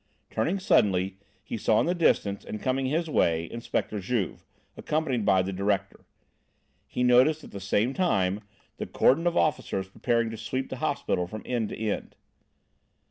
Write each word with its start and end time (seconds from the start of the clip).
Turning 0.31 0.57
suddenly, 0.57 1.19
he 1.43 1.55
saw 1.57 1.79
in 1.79 1.85
the 1.85 1.93
distance 1.93 2.43
and 2.43 2.59
coming 2.59 2.87
his 2.87 3.07
way 3.07 3.47
Inspector 3.51 3.99
Juve, 3.99 4.43
accompanied 4.75 5.25
by 5.25 5.43
the 5.43 5.53
director. 5.53 6.05
He 6.87 7.03
noticed 7.03 7.43
at 7.43 7.51
the 7.51 7.59
same 7.59 7.93
time 7.93 8.41
the 8.77 8.87
cordon 8.87 9.27
of 9.27 9.37
officers 9.37 9.87
preparing 9.89 10.31
to 10.31 10.37
sweep 10.37 10.69
the 10.71 10.77
hospital 10.77 11.27
from 11.27 11.43
end 11.45 11.69
to 11.69 11.77
end. 11.77 12.15